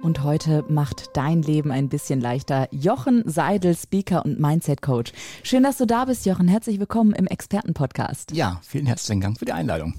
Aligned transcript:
Und 0.00 0.22
heute 0.22 0.64
macht 0.68 1.16
dein 1.16 1.42
Leben 1.42 1.72
ein 1.72 1.88
bisschen 1.88 2.20
leichter. 2.20 2.68
Jochen 2.70 3.22
Seidel, 3.26 3.76
Speaker 3.76 4.24
und 4.24 4.38
Mindset 4.38 4.80
Coach. 4.80 5.12
Schön, 5.42 5.64
dass 5.64 5.78
du 5.78 5.86
da 5.86 6.04
bist, 6.04 6.24
Jochen. 6.24 6.46
Herzlich 6.46 6.78
willkommen 6.78 7.12
im 7.12 7.26
Expertenpodcast. 7.26 8.30
Ja, 8.32 8.60
vielen 8.62 8.86
herzlichen 8.86 9.20
Dank 9.20 9.38
für 9.38 9.44
die 9.44 9.52
Einladung. 9.52 9.94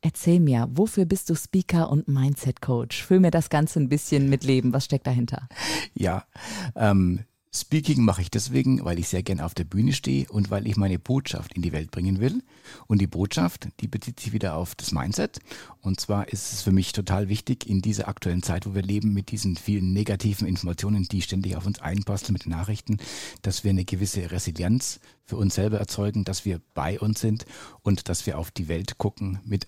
Erzähl 0.00 0.40
mir, 0.40 0.68
wofür 0.72 1.04
bist 1.04 1.30
du 1.30 1.36
Speaker 1.36 1.90
und 1.90 2.08
Mindset 2.08 2.60
Coach? 2.60 3.04
Füll 3.04 3.20
mir 3.20 3.30
das 3.30 3.48
Ganze 3.48 3.78
ein 3.78 3.88
bisschen 3.88 4.28
mit 4.28 4.42
Leben. 4.42 4.72
Was 4.72 4.84
steckt 4.84 5.06
dahinter? 5.06 5.48
Ja, 5.94 6.24
ähm, 6.74 7.24
Speaking 7.60 8.04
mache 8.04 8.20
ich 8.20 8.30
deswegen, 8.30 8.84
weil 8.84 8.98
ich 8.98 9.08
sehr 9.08 9.22
gerne 9.22 9.44
auf 9.44 9.54
der 9.54 9.64
Bühne 9.64 9.94
stehe 9.94 10.28
und 10.28 10.50
weil 10.50 10.66
ich 10.66 10.76
meine 10.76 10.98
Botschaft 10.98 11.54
in 11.54 11.62
die 11.62 11.72
Welt 11.72 11.90
bringen 11.90 12.20
will. 12.20 12.42
Und 12.86 13.00
die 13.00 13.06
Botschaft, 13.06 13.68
die 13.80 13.88
bezieht 13.88 14.20
sich 14.20 14.32
wieder 14.32 14.56
auf 14.56 14.74
das 14.74 14.92
Mindset. 14.92 15.38
Und 15.80 15.98
zwar 15.98 16.28
ist 16.28 16.52
es 16.52 16.62
für 16.62 16.72
mich 16.72 16.92
total 16.92 17.30
wichtig 17.30 17.66
in 17.66 17.80
dieser 17.80 18.08
aktuellen 18.08 18.42
Zeit, 18.42 18.66
wo 18.66 18.74
wir 18.74 18.82
leben, 18.82 19.14
mit 19.14 19.30
diesen 19.30 19.56
vielen 19.56 19.94
negativen 19.94 20.46
Informationen, 20.46 21.04
die 21.04 21.22
ständig 21.22 21.56
auf 21.56 21.64
uns 21.64 21.80
einpassen 21.80 22.34
mit 22.34 22.46
Nachrichten, 22.46 22.98
dass 23.40 23.64
wir 23.64 23.70
eine 23.70 23.86
gewisse 23.86 24.30
Resilienz 24.30 25.00
für 25.24 25.36
uns 25.36 25.54
selber 25.54 25.78
erzeugen, 25.78 26.24
dass 26.24 26.44
wir 26.44 26.60
bei 26.74 27.00
uns 27.00 27.20
sind 27.20 27.46
und 27.82 28.10
dass 28.10 28.26
wir 28.26 28.38
auf 28.38 28.50
die 28.50 28.68
Welt 28.68 28.98
gucken 28.98 29.40
mit 29.44 29.66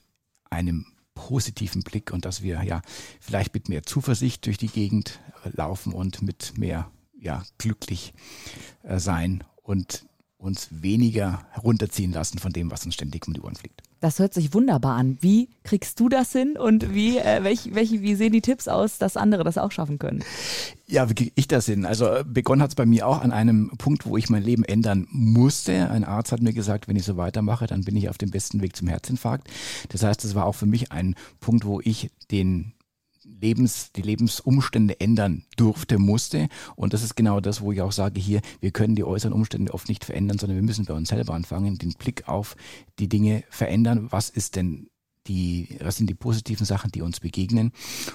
einem 0.51 0.85
positiven 1.15 1.83
Blick 1.83 2.13
und 2.13 2.27
dass 2.27 2.43
wir 2.43 2.63
ja 2.65 2.83
vielleicht 3.19 3.55
mit 3.55 3.69
mehr 3.69 3.83
Zuversicht 3.83 4.47
durch 4.47 4.59
die 4.59 4.69
Gegend 4.69 5.21
laufen 5.45 5.93
und 5.93 6.23
mit 6.23 6.57
mehr 6.59 6.91
ja, 7.21 7.43
glücklich 7.59 8.15
äh, 8.83 8.99
sein 8.99 9.45
und 9.63 10.07
uns 10.39 10.69
weniger 10.71 11.47
herunterziehen 11.51 12.13
lassen 12.13 12.39
von 12.39 12.53
dem, 12.53 12.71
was 12.71 12.85
uns 12.85 12.95
ständig 12.95 13.27
um 13.27 13.35
die 13.35 13.41
Ohren 13.41 13.57
fliegt. 13.57 13.83
Das 14.01 14.21
hört 14.21 14.33
sich 14.33 14.55
wunderbar 14.55 14.95
an. 14.95 15.19
Wie 15.21 15.49
kriegst 15.65 15.99
du 15.99 16.09
das 16.09 16.31
hin 16.31 16.57
und 16.57 16.95
wie, 16.95 17.19
äh, 17.19 17.43
welch, 17.43 17.75
welche, 17.75 18.01
wie 18.01 18.15
sehen 18.15 18.33
die 18.33 18.41
Tipps 18.41 18.69
aus, 18.69 18.99
dass 18.99 19.17
andere 19.17 19.43
das 19.43 19.59
auch 19.59 19.73
schaffen 19.73 19.99
können? 19.99 20.23
Ja, 20.87 21.11
wie 21.11 21.15
kriege 21.15 21.33
ich 21.35 21.49
das 21.49 21.67
hin? 21.67 21.85
Also 21.85 22.07
äh, 22.07 22.25
begonnen 22.25 22.63
hat 22.63 22.71
es 22.71 22.77
bei 22.77 22.87
mir 22.87 23.09
auch 23.09 23.21
an 23.21 23.33
einem 23.33 23.73
Punkt, 23.77 24.07
wo 24.07 24.17
ich 24.17 24.31
mein 24.31 24.45
Leben 24.45 24.63
ändern 24.63 25.09
musste. 25.11 25.91
Ein 25.91 26.05
Arzt 26.05 26.31
hat 26.31 26.41
mir 26.41 26.53
gesagt, 26.53 26.87
wenn 26.87 26.95
ich 26.95 27.05
so 27.05 27.17
weitermache, 27.17 27.67
dann 27.67 27.83
bin 27.83 27.97
ich 27.97 28.09
auf 28.09 28.19
dem 28.19 28.31
besten 28.31 28.63
Weg 28.63 28.77
zum 28.77 28.87
Herzinfarkt. 28.87 29.49
Das 29.89 30.05
heißt, 30.05 30.25
es 30.25 30.37
war 30.37 30.47
auch 30.47 30.55
für 30.55 30.67
mich 30.67 30.93
ein 30.93 31.17
Punkt, 31.41 31.65
wo 31.65 31.81
ich 31.81 32.13
den 32.31 32.75
Lebens, 33.41 33.93
die 33.93 34.03
Lebensumstände 34.03 35.01
ändern 35.01 35.45
durfte, 35.57 35.99
musste. 35.99 36.49
Und 36.77 36.93
das 36.93 37.03
ist 37.03 37.17
genau 37.17 37.41
das, 37.41 37.61
wo 37.61 37.73
ich 37.73 37.83
auch 37.83 37.93
sage 37.93 38.21
hier, 38.21 38.41
wir 38.61 38.71
können 38.71 38.97
die 38.97 39.05
äußeren 39.05 39.33
Umstände 39.33 39.75
oft 39.75 39.89
nicht 39.89 40.05
verändern, 40.05 40.39
sondern 40.39 40.57
wir 40.57 40.65
müssen 40.65 40.87
bei 40.87 40.95
uns 40.95 41.09
selber 41.09 41.35
anfangen, 41.35 41.79
den 41.79 41.93
Blick 41.93 42.29
auf 42.29 42.57
die 42.99 43.09
Dinge 43.09 43.45
verändern. 43.51 44.09
Was 44.11 44.31
ist 44.31 44.57
denn 44.57 44.89
die, 45.29 45.77
was 45.81 45.97
sind 45.97 46.09
die 46.09 46.15
positiven 46.15 46.67
Sachen, 46.67 46.91
die 46.91 47.03
uns 47.03 47.21
begegnen. 47.21 47.73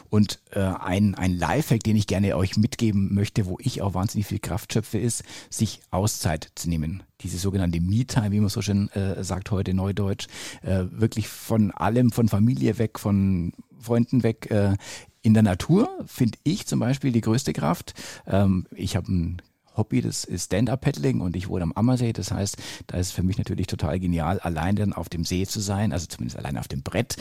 Und 0.10 0.42
äh, 0.52 0.60
ein, 0.60 1.16
ein 1.16 1.38
Lifehack, 1.38 1.84
den 1.84 1.96
ich 1.96 2.08
gerne 2.08 2.36
euch 2.36 2.58
mitgeben 2.58 3.14
möchte, 3.14 3.46
wo 3.46 3.58
ich 3.60 3.82
auch 3.82 3.94
wahnsinnig 3.94 4.28
viel 4.28 4.40
Kraft 4.40 4.74
schöpfe, 4.74 4.98
ist, 4.98 5.24
sich 5.50 5.82
Auszeit 5.92 6.52
zu 6.56 6.70
nehmen. 6.70 7.04
Diese 7.22 7.38
sogenannte 7.38 7.80
Me-Time, 7.80 8.32
wie 8.32 8.40
man 8.40 8.50
so 8.50 8.62
schön 8.62 8.90
äh, 8.90 9.24
sagt 9.24 9.52
heute 9.52 9.74
Neudeutsch, 9.74 10.28
äh, 10.64 10.86
wirklich 10.90 11.28
von 11.28 11.72
allem, 11.72 12.12
von 12.12 12.28
Familie 12.28 12.78
weg, 12.80 13.00
von 13.00 13.54
Freunden 13.84 14.24
weg, 14.24 14.50
äh, 14.52 14.76
in 15.22 15.34
der 15.34 15.44
Natur 15.44 15.90
finde 16.06 16.38
ich 16.44 16.68
zum 16.68 16.80
Beispiel 16.80 17.12
die 17.12 17.22
größte 17.22 17.54
Kraft. 17.54 17.94
Ähm, 18.28 18.66
ich 18.76 18.96
habe 18.96 19.12
ein 19.12 19.42
Hobby, 19.76 20.02
das 20.02 20.24
ist 20.24 20.46
Stand-Up-Paddling 20.46 21.22
und 21.22 21.36
ich 21.36 21.50
wohne 21.50 21.64
am 21.64 21.72
Ammersee. 21.74 22.14
Das 22.14 22.32
heißt, 22.32 22.58
da 22.88 22.98
ist 22.98 23.12
für 23.12 23.24
mich 23.24 23.38
natürlich 23.38 23.68
total 23.68 24.00
genial, 24.00 24.40
allein 24.40 24.76
dann 24.76 24.94
auf 24.94 25.10
dem 25.10 25.24
See 25.24 25.46
zu 25.46 25.60
sein, 25.60 25.92
also 25.94 26.06
zumindest 26.08 26.38
allein 26.38 26.58
auf 26.58 26.68
dem 26.68 26.84
Brett. 26.84 27.16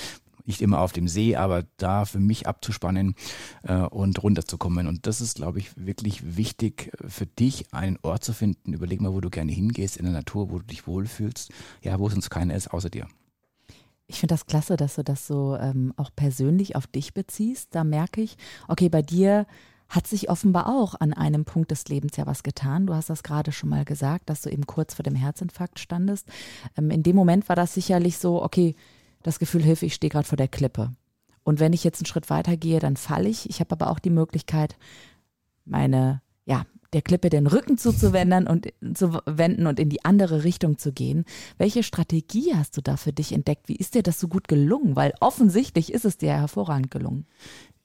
Nicht 0.45 0.61
immer 0.61 0.81
auf 0.81 0.93
dem 0.93 1.07
See, 1.07 1.37
aber 1.37 1.65
da 1.77 2.05
für 2.05 2.19
mich 2.19 2.49
abzuspannen 2.49 3.15
äh, 3.63 3.75
und 3.77 4.21
runterzukommen. 4.21 4.89
Und 4.89 5.07
das 5.07 5.21
ist, 5.21 5.37
glaube 5.37 5.61
ich, 5.61 5.71
wirklich 5.77 6.37
wichtig 6.37 6.91
für 7.07 7.27
dich, 7.27 7.73
einen 7.73 7.97
Ort 8.03 8.25
zu 8.25 8.33
finden. 8.33 8.73
Überleg 8.73 9.01
mal, 9.01 9.13
wo 9.13 9.21
du 9.21 9.31
gerne 9.31 9.53
hingehst 9.53 9.97
in 9.97 10.05
der 10.05 10.13
Natur, 10.13 10.51
wo 10.51 10.59
du 10.59 10.65
dich 10.65 10.89
wohlfühlst. 10.89 11.53
Ja, 11.83 12.01
wo 12.01 12.09
sonst 12.09 12.31
keiner 12.31 12.57
ist 12.57 12.73
außer 12.73 12.91
dir. 12.91 13.07
Ich 14.13 14.21
finde 14.21 14.35
das 14.35 14.47
klasse, 14.47 14.77
dass 14.77 14.97
du 14.97 15.05
das 15.05 15.27
so 15.27 15.57
ähm, 15.57 15.95
auch 15.97 16.11
persönlich 16.15 16.77
auf 16.77 16.87
dich 16.87 17.15
beziehst. 17.15 17.75
Da 17.75 17.83
merke 17.83 18.21
ich, 18.21 18.37
okay, 18.69 18.89
bei 18.91 19.01
dir 19.01 19.47
hat 19.89 20.07
sich 20.07 20.29
offenbar 20.29 20.69
auch 20.69 20.95
an 21.01 21.13
einem 21.13 21.45
Punkt 21.45 21.71
des 21.71 21.87
Lebens 21.89 22.17
ja 22.17 22.27
was 22.27 22.43
getan. 22.43 22.87
Du 22.87 22.95
hast 22.95 23.11
das 23.11 23.23
gerade 23.23 23.53
schon 23.53 23.71
mal 23.71 23.85
gesagt, 23.85 24.29
dass 24.29 24.43
du 24.43 24.51
eben 24.51 24.67
kurz 24.67 24.95
vor 24.95 25.03
dem 25.03 25.15
Herzinfarkt 25.15 25.79
standest. 25.79 26.29
Ähm, 26.77 26.91
in 26.91 27.03
dem 27.03 27.17
Moment 27.17 27.49
war 27.49 27.57
das 27.57 27.73
sicherlich 27.75 28.19
so, 28.19 28.43
okay, 28.43 28.75
das 29.23 29.39
Gefühl, 29.39 29.63
Hilfe, 29.63 29.87
ich 29.87 29.95
stehe 29.95 30.11
gerade 30.11 30.27
vor 30.27 30.37
der 30.37 30.49
Klippe. 30.49 30.93
Und 31.43 31.59
wenn 31.59 31.73
ich 31.73 31.83
jetzt 31.83 32.01
einen 32.01 32.07
Schritt 32.07 32.29
weiter 32.29 32.57
gehe, 32.57 32.81
dann 32.81 32.97
falle 32.97 33.29
ich. 33.29 33.49
Ich 33.49 33.61
habe 33.61 33.73
aber 33.73 33.91
auch 33.91 33.99
die 33.99 34.11
Möglichkeit, 34.11 34.77
meine, 35.65 36.21
ja, 36.45 36.67
der 36.93 37.03
Klippe 37.03 37.31
den 37.31 37.47
Rücken 37.47 37.79
zuzuwenden 37.79 38.47
und 38.47 38.73
zu 38.95 39.19
wenden 39.27 39.67
und 39.67 39.81
in 39.81 39.89
die 39.89 40.05
andere 40.05 40.45
Richtung 40.45 40.79
zu 40.79 40.93
gehen. 40.93 41.25
Welche 41.59 41.83
Strategie 41.83 42.55
hast 42.55 42.77
du 42.77 42.81
da 42.81 42.97
für 42.97 43.13
dich 43.13 43.33
entdeckt? 43.33 43.69
Wie 43.69 43.77
ist 43.77 43.95
dir 43.95 44.03
das 44.03 44.21
so 44.21 44.29
gut 44.29 44.49
gelungen? 44.49 44.97
Weil 44.97 45.15
offensichtlich 45.21 45.93
ist 45.93 46.05
es 46.05 46.19
dir 46.19 46.33
hervorragend 46.33 46.91
gelungen. 46.91 47.27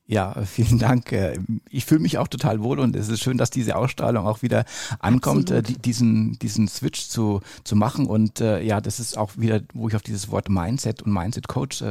Ja, 0.08 0.34
vielen 0.46 0.80
Dank. 0.80 1.12
Äh, 1.12 1.38
ich 1.70 1.86
fühle 1.86 2.00
mich 2.00 2.18
auch 2.18 2.28
total 2.28 2.64
wohl 2.64 2.80
und 2.80 2.96
es 2.96 3.10
ist 3.10 3.22
schön, 3.22 3.38
dass 3.38 3.50
diese 3.50 3.76
Ausstrahlung 3.76 4.26
auch 4.26 4.42
wieder 4.42 4.66
ankommt, 5.00 5.52
äh, 5.52 5.62
diesen, 5.62 6.40
diesen 6.40 6.68
Switch 6.68 7.08
zu, 7.08 7.42
zu 7.64 7.76
machen. 7.76 8.08
Und 8.08 8.42
äh, 8.42 8.62
ja, 8.62 8.82
das 8.82 9.00
ist 9.00 9.18
auch 9.18 9.32
wieder, 9.38 9.62
wo 9.74 9.90
ich 9.90 9.96
auf 9.96 10.02
dieses 10.02 10.32
Wort 10.32 10.50
Mindset 10.50 11.04
und 11.04 11.14
Mindset 11.14 11.48
Coach 11.48 11.84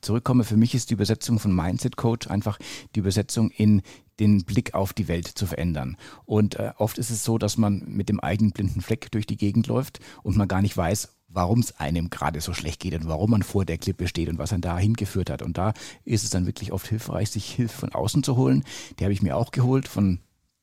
zurückkomme. 0.00 0.44
Für 0.44 0.56
mich 0.56 0.74
ist 0.74 0.90
die 0.90 0.94
Übersetzung 0.94 1.38
von 1.38 1.54
Mindset 1.54 1.96
Coach 1.96 2.28
einfach 2.28 2.58
die 2.94 3.00
Übersetzung 3.00 3.50
in 3.50 3.82
den 4.20 4.44
Blick 4.44 4.74
auf 4.74 4.92
die 4.92 5.08
Welt 5.08 5.26
zu 5.26 5.46
verändern. 5.46 5.96
Und 6.24 6.56
äh, 6.56 6.72
oft 6.78 6.98
ist 6.98 7.10
es 7.10 7.24
so, 7.24 7.38
dass 7.38 7.56
man 7.58 7.84
mit 7.86 8.08
dem 8.08 8.20
eigenen 8.20 8.52
blinden 8.52 8.80
Fleck 8.80 9.10
durch 9.10 9.26
die 9.26 9.36
Gegend 9.36 9.66
läuft 9.66 10.00
und 10.22 10.36
man 10.36 10.48
gar 10.48 10.62
nicht 10.62 10.76
weiß, 10.76 11.15
warum 11.36 11.60
es 11.60 11.78
einem 11.78 12.08
gerade 12.08 12.40
so 12.40 12.54
schlecht 12.54 12.80
geht 12.80 12.94
und 12.94 13.06
warum 13.06 13.32
man 13.32 13.42
vor 13.42 13.66
der 13.66 13.76
Klippe 13.76 14.08
steht 14.08 14.30
und 14.30 14.38
was 14.38 14.54
einen 14.54 14.62
da 14.62 14.78
hingeführt 14.78 15.28
hat. 15.28 15.42
Und 15.42 15.58
da 15.58 15.74
ist 16.04 16.24
es 16.24 16.30
dann 16.30 16.46
wirklich 16.46 16.72
oft 16.72 16.88
hilfreich, 16.88 17.30
sich 17.30 17.52
Hilfe 17.52 17.76
von 17.76 17.92
außen 17.92 18.22
zu 18.22 18.36
holen. 18.36 18.64
Die 18.98 19.04
habe 19.04 19.12
ich 19.12 19.20
mir 19.20 19.36
auch 19.36 19.50
geholt 19.50 19.86
von 19.86 20.20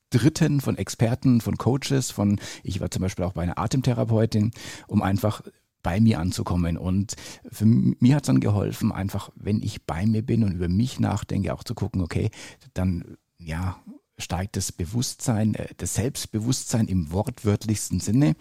Dritten, 0.09 0.61
von 0.61 0.77
Experten, 0.77 1.41
von 1.41 1.57
Coaches, 1.57 2.09
von, 2.09 2.39
ich 2.63 2.81
war 2.81 2.89
zum 2.89 3.03
Beispiel 3.03 3.23
auch 3.23 3.33
bei 3.33 3.43
einer 3.43 3.59
Atemtherapeutin, 3.59 4.51
um 4.87 5.03
einfach 5.03 5.43
bei 5.83 5.99
mir 5.99 6.19
anzukommen. 6.19 6.77
Und 6.77 7.15
für 7.51 7.65
mir 7.65 8.15
hat 8.15 8.23
es 8.23 8.27
dann 8.27 8.39
geholfen, 8.39 8.91
einfach, 8.91 9.29
wenn 9.35 9.61
ich 9.61 9.85
bei 9.85 10.07
mir 10.07 10.23
bin 10.23 10.43
und 10.43 10.53
über 10.53 10.69
mich 10.69 10.99
nachdenke, 10.99 11.53
auch 11.53 11.63
zu 11.63 11.75
gucken, 11.75 12.01
okay, 12.01 12.31
dann 12.73 13.17
ja, 13.37 13.77
steigt 14.17 14.55
das 14.55 14.71
Bewusstsein, 14.71 15.53
äh, 15.53 15.67
das 15.77 15.93
Selbstbewusstsein 15.93 16.87
im 16.87 17.11
wortwörtlichsten 17.11 17.99
Sinne. 17.99 18.35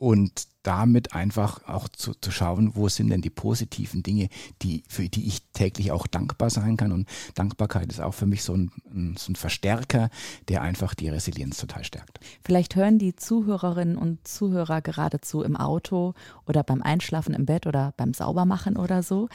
Und 0.00 0.48
damit 0.62 1.14
einfach 1.14 1.68
auch 1.68 1.88
zu, 1.88 2.14
zu 2.14 2.30
schauen, 2.30 2.74
wo 2.74 2.88
sind 2.88 3.10
denn 3.10 3.20
die 3.20 3.28
positiven 3.28 4.02
Dinge, 4.02 4.28
die, 4.62 4.82
für 4.88 5.08
die 5.08 5.26
ich 5.26 5.42
täglich 5.52 5.92
auch 5.92 6.06
dankbar 6.06 6.48
sein 6.48 6.78
kann. 6.78 6.92
Und 6.92 7.06
Dankbarkeit 7.34 7.90
ist 7.90 8.00
auch 8.00 8.14
für 8.14 8.24
mich 8.24 8.42
so 8.42 8.54
ein, 8.54 8.70
so 9.18 9.30
ein 9.30 9.36
Verstärker, 9.36 10.08
der 10.48 10.62
einfach 10.62 10.94
die 10.94 11.10
Resilienz 11.10 11.58
total 11.58 11.84
stärkt. 11.84 12.18
Vielleicht 12.42 12.76
hören 12.76 12.98
die 12.98 13.14
Zuhörerinnen 13.14 13.96
und 13.96 14.26
Zuhörer 14.26 14.80
geradezu 14.80 15.42
im 15.42 15.56
Auto 15.56 16.14
oder 16.46 16.62
beim 16.62 16.80
Einschlafen 16.80 17.34
im 17.34 17.44
Bett 17.44 17.66
oder 17.66 17.92
beim 17.98 18.14
Saubermachen 18.14 18.78
oder 18.78 19.02
so. 19.02 19.28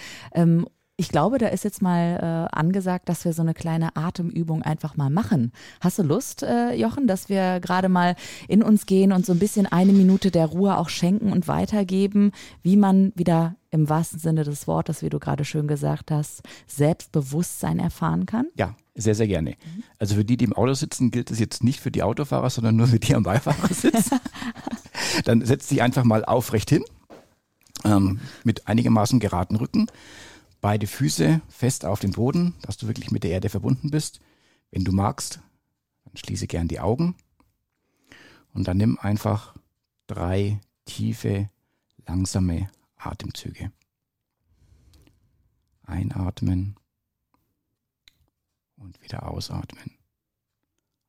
Ich 0.98 1.10
glaube, 1.10 1.40
da 1.40 1.48
ist 1.48 1.66
jetzt 1.66 1.82
mal 1.82 2.48
äh, 2.54 2.56
angesagt, 2.56 3.10
dass 3.10 3.26
wir 3.26 3.34
so 3.34 3.42
eine 3.42 3.54
kleine 3.54 3.98
Atemübung 3.98 4.62
einfach 4.62 4.96
mal 4.96 5.10
machen. 5.10 5.52
Hast 5.82 6.00
du 6.00 6.04
Lust, 6.04 6.42
äh, 6.42 6.74
Jochen, 6.74 7.06
dass 7.06 7.28
wir 7.28 7.60
gerade 7.60 7.90
mal 7.90 8.16
in 8.48 8.64
uns 8.64 8.86
gehen 8.86 9.12
und 9.12 9.26
so 9.26 9.34
ein 9.34 9.40
bisschen 9.40 9.66
eine 9.66 9.92
Minute 9.92 10.32
der 10.32 10.46
Ruhe 10.46 10.78
auch 10.78 10.88
schenken 10.88 11.34
und 11.34 11.50
weitergeben, 11.50 12.32
wie 12.64 12.78
man 12.78 13.12
wieder 13.16 13.58
im 13.72 13.90
wahrsten 13.90 14.20
Sinne 14.20 14.46
des 14.46 14.68
Wortes, 14.68 15.02
wie 15.02 15.10
du 15.10 15.20
gerade 15.20 15.44
schön 15.44 15.68
gesagt 15.68 16.12
hast, 16.12 16.44
Selbstbewusstsein 16.66 17.80
erfahren 17.80 18.26
kann? 18.26 18.48
Ja, 18.56 18.78
sehr, 18.96 19.16
sehr 19.16 19.28
gerne. 19.28 19.52
Mhm. 19.52 19.84
Also 20.00 20.16
für 20.16 20.24
die, 20.24 20.38
die 20.38 20.46
im 20.46 20.54
Auto 20.54 20.76
sitzen, 20.76 21.12
gilt 21.12 21.30
es 21.30 21.40
jetzt 21.40 21.62
nicht 21.62 21.82
für 21.82 21.92
die 21.92 22.04
Autofahrer, 22.04 22.50
sondern 22.50 22.78
nur 22.78 22.88
für 22.88 23.00
die 23.00 23.14
am 23.16 23.24
Beifahrersitz. 23.24 24.12
Dann 25.26 25.46
setz 25.46 25.68
dich 25.68 25.82
einfach 25.82 26.06
mal 26.06 26.24
aufrecht 26.24 26.70
hin, 26.70 26.86
ähm, 27.84 28.22
mit 28.46 28.66
einigermaßen 28.70 29.20
geraden 29.20 29.58
Rücken 29.58 29.88
beide 30.66 30.88
Füße 30.88 31.44
fest 31.48 31.86
auf 31.86 32.00
den 32.00 32.14
Boden, 32.14 32.56
dass 32.64 32.76
du 32.78 32.88
wirklich 32.88 33.12
mit 33.12 33.24
der 33.24 33.30
Erde 33.30 33.50
verbunden 33.50 33.92
bist. 33.92 34.20
Wenn 34.72 34.84
du 34.84 34.94
magst, 34.94 35.40
dann 36.06 36.18
schließe 36.18 36.48
gern 36.48 36.68
die 36.68 36.80
Augen 36.80 37.14
und 38.52 38.68
dann 38.68 38.78
nimm 38.78 38.98
einfach 38.98 39.56
drei 40.08 40.60
tiefe, 40.86 41.52
langsame 42.08 42.72
Atemzüge. 42.96 43.72
Einatmen 45.84 46.78
und 48.76 49.00
wieder 49.04 49.30
ausatmen. 49.30 49.92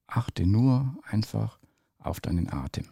Achte 0.07 0.47
nur 0.47 0.99
einfach 1.05 1.59
auf 1.99 2.21
deinen 2.21 2.53
Atem. 2.53 2.91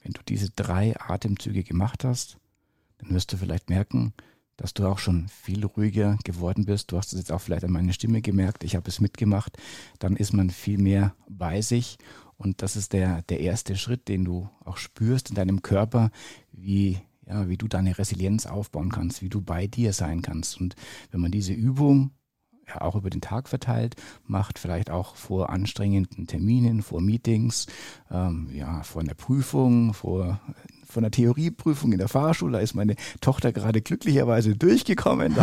Wenn 0.00 0.12
du 0.12 0.24
diese 0.24 0.50
drei 0.50 1.00
Atemzüge 1.00 1.62
gemacht 1.62 2.02
hast, 2.02 2.40
dann 2.98 3.10
wirst 3.10 3.32
du 3.32 3.36
vielleicht 3.36 3.70
merken, 3.70 4.12
dass 4.62 4.74
du 4.74 4.86
auch 4.86 4.98
schon 4.98 5.26
viel 5.26 5.64
ruhiger 5.64 6.16
geworden 6.22 6.66
bist. 6.66 6.92
Du 6.92 6.96
hast 6.96 7.12
es 7.12 7.18
jetzt 7.18 7.32
auch 7.32 7.40
vielleicht 7.40 7.64
an 7.64 7.72
meiner 7.72 7.92
Stimme 7.92 8.22
gemerkt. 8.22 8.62
Ich 8.62 8.76
habe 8.76 8.88
es 8.88 9.00
mitgemacht. 9.00 9.58
Dann 9.98 10.14
ist 10.14 10.32
man 10.32 10.50
viel 10.50 10.78
mehr 10.78 11.16
bei 11.28 11.60
sich. 11.60 11.98
Und 12.36 12.62
das 12.62 12.76
ist 12.76 12.92
der, 12.92 13.22
der 13.22 13.40
erste 13.40 13.74
Schritt, 13.74 14.06
den 14.06 14.24
du 14.24 14.48
auch 14.64 14.76
spürst 14.76 15.30
in 15.30 15.34
deinem 15.34 15.62
Körper, 15.62 16.12
wie, 16.52 17.00
ja, 17.26 17.48
wie 17.48 17.56
du 17.56 17.66
deine 17.66 17.98
Resilienz 17.98 18.46
aufbauen 18.46 18.92
kannst, 18.92 19.20
wie 19.20 19.28
du 19.28 19.42
bei 19.42 19.66
dir 19.66 19.92
sein 19.92 20.22
kannst. 20.22 20.60
Und 20.60 20.76
wenn 21.10 21.20
man 21.20 21.32
diese 21.32 21.52
Übung 21.52 22.12
ja, 22.68 22.82
auch 22.82 22.94
über 22.94 23.10
den 23.10 23.20
Tag 23.20 23.48
verteilt 23.48 23.96
macht, 24.24 24.60
vielleicht 24.60 24.90
auch 24.90 25.16
vor 25.16 25.50
anstrengenden 25.50 26.28
Terminen, 26.28 26.82
vor 26.82 27.00
Meetings, 27.00 27.66
ähm, 28.12 28.48
ja, 28.52 28.84
vor 28.84 29.02
einer 29.02 29.14
Prüfung, 29.14 29.92
vor 29.92 30.40
von 30.92 31.02
der 31.02 31.10
Theorieprüfung 31.10 31.92
in 31.92 31.98
der 31.98 32.08
Fahrschule, 32.08 32.52
da 32.52 32.58
ist 32.58 32.74
meine 32.74 32.96
Tochter 33.20 33.52
gerade 33.52 33.82
glücklicherweise 33.82 34.56
durchgekommen. 34.56 35.36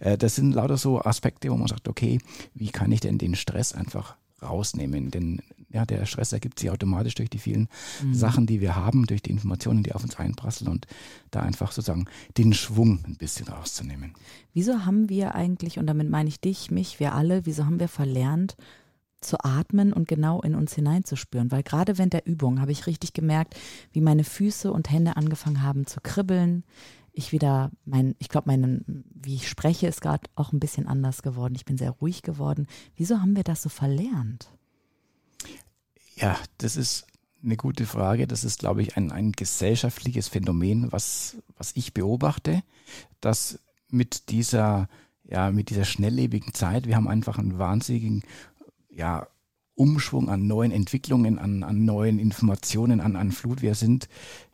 Äh, 0.00 0.16
das 0.16 0.36
sind 0.36 0.52
lauter 0.52 0.76
so 0.76 1.00
Aspekte, 1.00 1.50
wo 1.50 1.56
man 1.56 1.66
sagt, 1.66 1.88
okay, 1.88 2.18
wie 2.54 2.70
kann 2.70 2.92
ich 2.92 3.00
denn 3.00 3.18
den 3.18 3.34
Stress 3.34 3.72
einfach 3.72 4.16
rausnehmen? 4.42 5.10
Denn 5.10 5.42
ja, 5.72 5.86
der 5.86 6.04
Stress 6.06 6.32
ergibt 6.32 6.58
sich 6.58 6.70
automatisch 6.70 7.14
durch 7.14 7.30
die 7.30 7.38
vielen 7.38 7.68
mhm. 8.02 8.14
Sachen, 8.14 8.46
die 8.46 8.60
wir 8.60 8.76
haben, 8.76 9.06
durch 9.06 9.22
die 9.22 9.30
Informationen, 9.30 9.82
die 9.82 9.92
auf 9.92 10.02
uns 10.02 10.16
einprasseln 10.16 10.70
und 10.70 10.86
da 11.30 11.40
einfach 11.40 11.72
sozusagen 11.72 12.06
den 12.38 12.52
Schwung 12.52 13.00
ein 13.06 13.16
bisschen 13.16 13.48
rauszunehmen. 13.48 14.14
Wieso 14.52 14.84
haben 14.84 15.08
wir 15.08 15.34
eigentlich, 15.34 15.78
und 15.78 15.86
damit 15.86 16.10
meine 16.10 16.28
ich 16.28 16.40
dich, 16.40 16.70
mich, 16.70 17.00
wir 17.00 17.14
alle, 17.14 17.46
wieso 17.46 17.66
haben 17.66 17.80
wir 17.80 17.88
verlernt, 17.88 18.56
zu 19.20 19.38
atmen 19.40 19.92
und 19.92 20.08
genau 20.08 20.40
in 20.42 20.54
uns 20.54 20.74
hineinzuspüren. 20.74 21.50
Weil 21.50 21.62
gerade 21.62 21.98
während 21.98 22.12
der 22.12 22.26
Übung 22.26 22.60
habe 22.60 22.72
ich 22.72 22.86
richtig 22.86 23.12
gemerkt, 23.12 23.54
wie 23.92 24.00
meine 24.00 24.24
Füße 24.24 24.72
und 24.72 24.90
Hände 24.90 25.16
angefangen 25.16 25.62
haben 25.62 25.86
zu 25.86 26.00
kribbeln. 26.00 26.64
Ich 27.12 27.32
wieder, 27.32 27.70
mein, 27.84 28.14
ich 28.18 28.28
glaube, 28.28 28.48
mein, 28.48 29.04
wie 29.12 29.34
ich 29.34 29.48
spreche, 29.48 29.86
ist 29.86 30.00
gerade 30.00 30.28
auch 30.36 30.52
ein 30.52 30.60
bisschen 30.60 30.86
anders 30.86 31.22
geworden. 31.22 31.54
Ich 31.54 31.64
bin 31.64 31.76
sehr 31.76 31.90
ruhig 31.90 32.22
geworden. 32.22 32.66
Wieso 32.96 33.20
haben 33.20 33.36
wir 33.36 33.44
das 33.44 33.62
so 33.62 33.68
verlernt? 33.68 34.48
Ja, 36.16 36.36
das 36.58 36.76
ist 36.76 37.06
eine 37.42 37.56
gute 37.56 37.86
Frage. 37.86 38.26
Das 38.26 38.44
ist, 38.44 38.60
glaube 38.60 38.82
ich, 38.82 38.96
ein, 38.96 39.10
ein 39.12 39.32
gesellschaftliches 39.32 40.28
Phänomen, 40.28 40.92
was, 40.92 41.36
was 41.56 41.72
ich 41.74 41.94
beobachte, 41.94 42.62
dass 43.20 43.58
mit 43.88 44.30
dieser, 44.30 44.88
ja, 45.24 45.50
mit 45.50 45.70
dieser 45.70 45.84
schnelllebigen 45.84 46.54
Zeit, 46.54 46.86
wir 46.86 46.96
haben 46.96 47.08
einfach 47.08 47.38
einen 47.38 47.58
wahnsinnigen, 47.58 48.22
ja, 48.90 49.26
Umschwung 49.74 50.28
an 50.28 50.46
neuen 50.46 50.72
Entwicklungen, 50.72 51.38
an, 51.38 51.62
an 51.62 51.84
neuen 51.84 52.18
Informationen, 52.18 53.00
an, 53.00 53.16
an 53.16 53.32
Flut. 53.32 53.62
Wir 53.62 53.74
sind, 53.74 54.08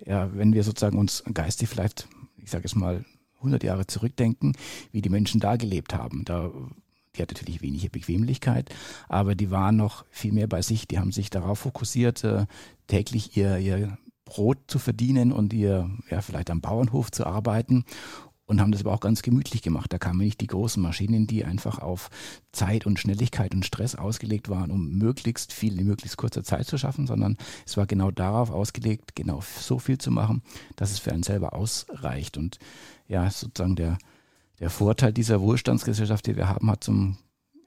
ja, 0.05 0.33
wenn 0.35 0.53
wir 0.53 0.63
sozusagen 0.63 0.99
uns 0.99 1.25
geistig 1.33 1.69
vielleicht, 1.69 2.09
ich 2.37 2.51
sage 2.51 2.65
es 2.65 2.77
mal, 2.77 3.05
100 3.39 3.65
Jahre 3.65 3.87
zurückdenken, 3.87 4.57
wie 4.93 5.03
die 5.03 5.09
Menschen 5.09 5.41
da 5.41 5.57
gelebt 5.57 5.95
haben. 5.95 6.25
Da 6.25 6.51
die 7.17 7.23
hat 7.23 7.31
natürlich 7.31 7.63
weniger 7.63 7.89
Bequemlichkeit, 7.89 8.71
aber 9.09 9.35
die 9.35 9.51
waren 9.51 9.77
noch 9.77 10.05
viel 10.11 10.33
mehr 10.33 10.47
bei 10.47 10.63
sich. 10.63 10.87
Die 10.87 10.99
haben 10.99 11.13
sich 11.13 11.31
darauf 11.31 11.61
fokussiert, 11.61 12.25
äh, 12.25 12.47
täglich 12.87 13.37
ihr, 13.37 13.59
ihr 13.59 13.99
Brot 14.25 14.59
zu 14.67 14.79
verdienen 14.79 15.33
und 15.33 15.53
ihr, 15.53 15.91
ja, 16.11 16.21
vielleicht 16.21 16.51
am 16.51 16.61
Bauernhof 16.61 17.11
zu 17.11 17.27
arbeiten 17.27 17.85
und 18.47 18.61
haben 18.61 18.73
das 18.73 18.81
aber 18.83 18.93
auch 18.93 19.01
ganz 19.01 19.23
gemütlich 19.23 19.63
gemacht. 19.63 19.93
Da 19.93 19.99
kamen 19.99 20.19
nicht 20.19 20.41
die 20.41 20.47
großen 20.47 20.83
Maschinen, 20.83 21.27
die 21.27 21.45
einfach 21.45 21.81
auf 21.81 22.11
Zeit 22.53 22.87
und 22.87 22.99
Schnelligkeit 22.99 23.55
und 23.55 23.67
Stress 23.67 23.97
ausgelegt 23.97 24.49
waren, 24.49 24.71
um 24.71 24.91
möglichst 24.93 25.53
viel 25.53 25.79
in 25.79 25.87
möglichst 25.87 26.17
kurzer 26.17 26.45
Zeit 26.45 26.67
zu 26.67 26.79
schaffen, 26.79 27.07
sondern 27.07 27.37
es 27.67 27.77
war 27.77 27.87
genau 27.87 28.11
darauf 28.11 28.51
ausgelegt, 28.51 29.17
genau 29.17 29.43
so 29.43 29.79
viel 29.79 29.99
zu 29.99 30.11
machen, 30.11 30.43
dass 30.77 30.93
es 30.93 30.99
für 30.99 31.13
einen 31.13 31.25
selber 31.25 31.55
ausreicht. 31.55 32.37
Und 32.37 32.59
ja, 33.09 33.29
sozusagen 33.29 33.77
der, 33.77 33.99
der 34.61 34.71
Vorteil 34.71 35.13
dieser 35.13 35.41
Wohlstandsgesellschaft, 35.41 36.27
die 36.27 36.37
wir 36.37 36.49
haben, 36.49 36.71
hat 36.71 36.85
zum, 36.85 37.19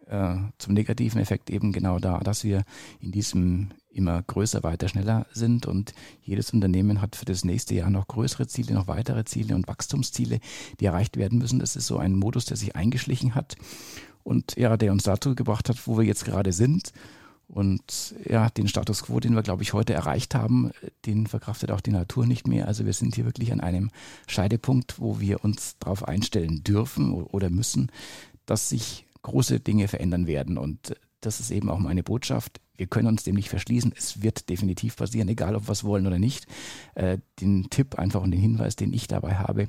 äh, 0.07 0.37
zum 0.57 0.73
negativen 0.73 1.21
Effekt 1.21 1.49
eben 1.49 1.73
genau 1.73 1.99
da, 1.99 2.19
dass 2.19 2.43
wir 2.43 2.63
in 3.01 3.11
diesem 3.11 3.69
immer 3.89 4.21
größer, 4.21 4.63
weiter, 4.63 4.87
schneller 4.87 5.25
sind 5.33 5.65
und 5.65 5.93
jedes 6.21 6.51
Unternehmen 6.51 7.01
hat 7.01 7.15
für 7.15 7.25
das 7.25 7.43
nächste 7.43 7.75
Jahr 7.75 7.89
noch 7.89 8.07
größere 8.07 8.47
Ziele, 8.47 8.73
noch 8.73 8.87
weitere 8.87 9.25
Ziele 9.25 9.55
und 9.55 9.67
Wachstumsziele, 9.67 10.39
die 10.79 10.85
erreicht 10.85 11.17
werden 11.17 11.39
müssen. 11.39 11.59
Das 11.59 11.75
ist 11.75 11.87
so 11.87 11.97
ein 11.97 12.15
Modus, 12.15 12.45
der 12.45 12.57
sich 12.57 12.75
eingeschlichen 12.75 13.35
hat 13.35 13.55
und 14.23 14.55
ja, 14.57 14.77
der 14.77 14.91
uns 14.91 15.03
dazu 15.03 15.35
gebracht 15.35 15.69
hat, 15.69 15.87
wo 15.87 15.97
wir 15.97 16.05
jetzt 16.05 16.25
gerade 16.25 16.53
sind. 16.53 16.93
Und 17.47 18.13
ja, 18.29 18.49
den 18.51 18.67
Status 18.67 19.01
quo, 19.01 19.19
den 19.19 19.33
wir, 19.33 19.41
glaube 19.41 19.63
ich, 19.63 19.73
heute 19.73 19.93
erreicht 19.93 20.35
haben, 20.35 20.69
den 21.07 21.25
verkraftet 21.25 21.71
auch 21.71 21.81
die 21.81 21.91
Natur 21.91 22.27
nicht 22.27 22.47
mehr. 22.47 22.67
Also 22.67 22.85
wir 22.85 22.93
sind 22.93 23.15
hier 23.15 23.25
wirklich 23.25 23.51
an 23.51 23.59
einem 23.59 23.89
Scheidepunkt, 24.27 24.99
wo 24.99 25.19
wir 25.19 25.43
uns 25.43 25.75
darauf 25.79 26.07
einstellen 26.07 26.63
dürfen 26.63 27.11
oder 27.11 27.49
müssen, 27.49 27.91
dass 28.45 28.69
sich 28.69 29.07
große 29.23 29.59
Dinge 29.59 29.87
verändern 29.87 30.27
werden. 30.27 30.59
Und 30.59 30.95
das 31.21 31.39
ist 31.39 31.51
eben 31.51 31.69
auch 31.69 31.79
meine 31.79 32.03
Botschaft. 32.03 32.61
Wir 32.75 32.87
können 32.87 33.07
uns 33.07 33.23
dem 33.23 33.35
nicht 33.35 33.49
verschließen. 33.49 33.93
Es 33.95 34.21
wird 34.21 34.49
definitiv 34.49 34.95
passieren, 34.95 35.27
egal 35.27 35.55
ob 35.55 35.67
wir 35.67 35.73
es 35.73 35.83
wollen 35.83 36.07
oder 36.07 36.19
nicht. 36.19 36.47
Äh, 36.95 37.17
den 37.41 37.69
Tipp 37.69 37.95
einfach 37.95 38.21
und 38.21 38.31
den 38.31 38.39
Hinweis, 38.39 38.75
den 38.75 38.93
ich 38.93 39.07
dabei 39.07 39.35
habe, 39.35 39.67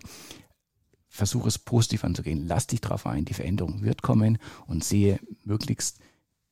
versuche 1.09 1.49
es 1.49 1.59
positiv 1.59 2.05
anzugehen. 2.05 2.47
Lass 2.47 2.69
dich 2.69 2.81
darauf 2.81 3.07
ein. 3.07 3.25
Die 3.25 3.35
Veränderung 3.35 3.83
wird 3.83 4.03
kommen 4.03 4.39
und 4.67 4.85
sehe 4.85 5.19
möglichst 5.45 5.99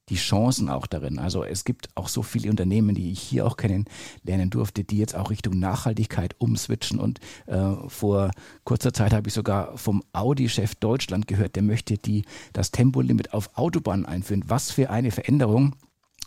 die 0.09 0.17
Chancen 0.17 0.69
auch 0.69 0.87
darin. 0.87 1.19
Also 1.19 1.45
es 1.45 1.65
gibt 1.65 1.89
auch 1.95 2.09
so 2.09 2.23
viele 2.23 2.51
Unternehmen, 2.51 2.95
die 2.95 3.13
ich 3.13 3.21
hier 3.21 3.47
auch 3.47 3.57
kennenlernen 3.57 4.51
durfte, 4.51 4.85
die 4.85 4.99
jetzt 4.99 5.15
auch 5.15 5.31
Richtung 5.31 5.59
Nachhaltigkeit 5.59 6.35
umswitchen. 6.39 6.99
Und 6.99 7.21
äh, 7.47 7.75
vor 7.89 8.31
kurzer 8.65 8.93
Zeit 8.93 9.13
habe 9.13 9.29
ich 9.29 9.35
sogar 9.35 9.77
vom 9.77 10.03
Audi-Chef 10.13 10.75
Deutschland 10.77 11.27
gehört, 11.27 11.57
der 11.57 11.63
möchte 11.63 11.99
die, 11.99 12.25
das 12.53 12.71
Tempolimit 12.71 13.33
auf 13.33 13.57
Autobahnen 13.57 14.07
einführen. 14.07 14.45
Was 14.47 14.71
für 14.71 14.91
eine 14.91 15.11
Veränderung. 15.11 15.75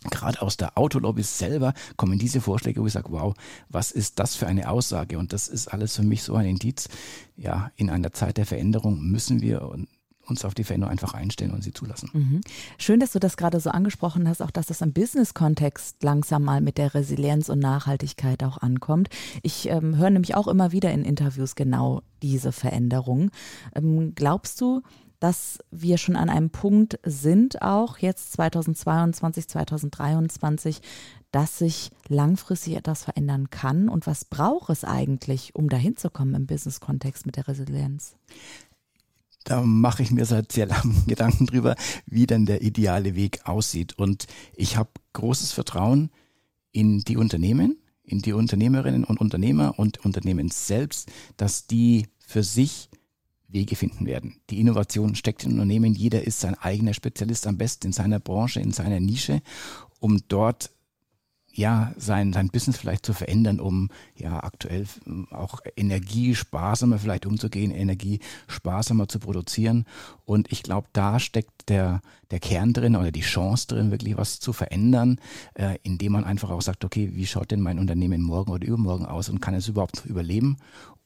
Gerade 0.09 0.41
aus 0.41 0.57
der 0.57 0.79
Autolobby 0.79 1.21
selber 1.21 1.75
kommen 1.95 2.17
diese 2.17 2.41
Vorschläge, 2.41 2.81
wo 2.81 2.87
ich 2.87 2.93
sage, 2.93 3.11
wow, 3.11 3.35
was 3.69 3.91
ist 3.91 4.17
das 4.17 4.35
für 4.35 4.47
eine 4.47 4.67
Aussage? 4.67 5.19
Und 5.19 5.31
das 5.31 5.47
ist 5.47 5.67
alles 5.67 5.95
für 5.95 6.01
mich 6.01 6.23
so 6.23 6.33
ein 6.33 6.47
Indiz. 6.47 6.89
Ja, 7.35 7.69
in 7.75 7.91
einer 7.91 8.11
Zeit 8.11 8.37
der 8.37 8.47
Veränderung 8.47 8.99
müssen 8.99 9.41
wir 9.41 9.61
uns 10.27 10.45
auf 10.45 10.53
die 10.53 10.63
Veränderung 10.63 10.91
einfach 10.91 11.13
einstellen 11.13 11.51
und 11.51 11.63
sie 11.63 11.73
zulassen. 11.73 12.09
Mhm. 12.13 12.41
Schön, 12.77 12.99
dass 12.99 13.11
du 13.11 13.19
das 13.19 13.37
gerade 13.37 13.59
so 13.59 13.69
angesprochen 13.69 14.27
hast, 14.27 14.41
auch 14.41 14.51
dass 14.51 14.67
das 14.67 14.81
im 14.81 14.93
Business-Kontext 14.93 16.03
langsam 16.03 16.43
mal 16.43 16.61
mit 16.61 16.77
der 16.77 16.93
Resilienz 16.93 17.49
und 17.49 17.59
Nachhaltigkeit 17.59 18.43
auch 18.43 18.57
ankommt. 18.57 19.09
Ich 19.41 19.69
ähm, 19.69 19.97
höre 19.97 20.09
nämlich 20.09 20.35
auch 20.35 20.47
immer 20.47 20.71
wieder 20.71 20.91
in 20.91 21.03
Interviews 21.03 21.55
genau 21.55 22.01
diese 22.21 22.51
Veränderung. 22.51 23.31
Ähm, 23.75 24.13
glaubst 24.15 24.61
du, 24.61 24.81
dass 25.21 25.59
wir 25.69 25.99
schon 25.99 26.15
an 26.15 26.29
einem 26.29 26.49
Punkt 26.49 26.99
sind, 27.03 27.61
auch 27.61 27.99
jetzt 27.99 28.33
2022, 28.33 29.47
2023, 29.47 30.81
dass 31.31 31.59
sich 31.59 31.91
langfristig 32.07 32.75
etwas 32.75 33.03
verändern 33.03 33.51
kann? 33.51 33.87
Und 33.87 34.07
was 34.07 34.25
braucht 34.25 34.71
es 34.71 34.83
eigentlich, 34.83 35.53
um 35.53 35.69
dahin 35.69 35.95
zu 35.95 36.09
kommen 36.09 36.33
im 36.33 36.47
Business-Kontext 36.47 37.27
mit 37.27 37.37
der 37.37 37.47
Resilienz? 37.47 38.15
Da 39.43 39.61
mache 39.61 40.03
ich 40.03 40.11
mir 40.11 40.25
seit 40.25 40.51
sehr 40.51 40.67
langen 40.67 41.03
Gedanken 41.07 41.47
drüber, 41.47 41.75
wie 42.05 42.27
denn 42.27 42.45
der 42.45 42.61
ideale 42.61 43.15
Weg 43.15 43.45
aussieht. 43.45 43.97
Und 43.97 44.27
ich 44.55 44.77
habe 44.77 44.89
großes 45.13 45.51
Vertrauen 45.51 46.11
in 46.71 47.01
die 47.01 47.17
Unternehmen, 47.17 47.77
in 48.03 48.21
die 48.21 48.33
Unternehmerinnen 48.33 49.03
und 49.03 49.19
Unternehmer 49.19 49.77
und 49.77 50.05
Unternehmen 50.05 50.49
selbst, 50.49 51.09
dass 51.37 51.67
die 51.67 52.07
für 52.19 52.43
sich 52.43 52.89
Wege 53.47 53.75
finden 53.75 54.05
werden. 54.05 54.35
Die 54.49 54.59
Innovation 54.59 55.15
steckt 55.15 55.43
in 55.43 55.53
Unternehmen. 55.53 55.93
Jeder 55.93 56.25
ist 56.25 56.39
sein 56.39 56.55
eigener 56.55 56.93
Spezialist 56.93 57.47
am 57.47 57.57
besten 57.57 57.87
in 57.87 57.93
seiner 57.93 58.19
Branche, 58.19 58.61
in 58.61 58.71
seiner 58.71 58.99
Nische, 58.99 59.41
um 59.99 60.19
dort 60.27 60.71
ja, 61.53 61.93
sein, 61.97 62.33
sein 62.33 62.49
Business 62.49 62.77
vielleicht 62.77 63.05
zu 63.05 63.13
verändern, 63.13 63.59
um 63.59 63.89
ja 64.15 64.43
aktuell 64.43 64.85
ähm, 65.05 65.27
auch 65.31 65.59
energiesparsamer 65.75 66.99
vielleicht 66.99 67.25
umzugehen, 67.25 67.71
energiesparsamer 67.71 69.07
zu 69.07 69.19
produzieren. 69.19 69.85
Und 70.25 70.51
ich 70.51 70.63
glaube, 70.63 70.87
da 70.93 71.19
steckt 71.19 71.69
der, 71.69 72.01
der 72.31 72.39
Kern 72.39 72.73
drin 72.73 72.95
oder 72.95 73.11
die 73.11 73.21
Chance 73.21 73.67
drin, 73.67 73.91
wirklich 73.91 74.17
was 74.17 74.39
zu 74.39 74.53
verändern, 74.53 75.19
äh, 75.55 75.77
indem 75.83 76.13
man 76.13 76.23
einfach 76.23 76.49
auch 76.49 76.61
sagt, 76.61 76.85
okay, 76.85 77.11
wie 77.13 77.25
schaut 77.25 77.51
denn 77.51 77.61
mein 77.61 77.79
Unternehmen 77.79 78.21
morgen 78.21 78.51
oder 78.51 78.65
übermorgen 78.65 79.05
aus 79.05 79.29
und 79.29 79.41
kann 79.41 79.53
es 79.53 79.67
überhaupt 79.67 80.05
überleben? 80.05 80.57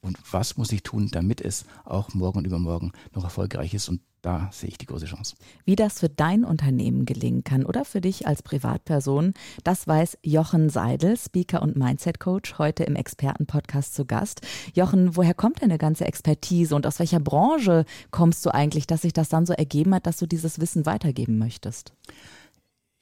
Und 0.02 0.18
was 0.32 0.56
muss 0.56 0.72
ich 0.72 0.84
tun, 0.84 1.10
damit 1.12 1.42
es 1.42 1.66
auch 1.84 2.14
morgen 2.14 2.38
und 2.38 2.46
übermorgen 2.46 2.92
noch 3.16 3.24
erfolgreich 3.24 3.74
ist? 3.74 3.90
Und 3.90 4.02
da 4.26 4.50
sehe 4.52 4.70
ich 4.70 4.78
die 4.78 4.88
große 4.88 5.06
Chance. 5.06 5.36
Wie 5.66 5.76
das 5.76 6.00
für 6.00 6.10
dein 6.10 6.44
Unternehmen 6.44 7.06
gelingen 7.06 7.44
kann 7.44 7.64
oder 7.64 7.86
für 7.86 8.02
dich 8.02 8.26
als 8.26 8.42
Privatperson, 8.42 9.34
das 9.64 9.88
weiß 9.88 10.18
Jochen 10.24 10.70
Seidel, 10.70 11.16
Speaker 11.16 11.62
und 11.62 11.76
Mindset 11.76 12.20
Coach, 12.20 12.58
heute 12.58 12.84
im 12.86 12.96
Expertenpodcast 12.96 13.94
zu 13.94 14.06
Gast. 14.06 14.42
Jochen, 14.74 15.16
woher 15.16 15.36
kommt 15.36 15.62
deine 15.62 15.78
ganze 15.78 16.06
Expertise 16.06 16.76
und 16.76 16.88
aus 16.88 16.98
welcher 16.98 17.20
Branche 17.20 17.86
kommst 18.10 18.44
du 18.46 18.54
eigentlich, 18.54 18.88
dass 18.88 19.04
sich 19.04 19.14
das 19.14 19.30
dann 19.30 19.46
so 19.46 19.54
ergeben 19.54 19.94
hat, 19.94 20.08
dass 20.08 20.18
du 20.18 20.26
dieses 20.26 20.60
Wissen 20.60 20.88
weitergeben 20.88 21.38
möchtest? 21.38 21.94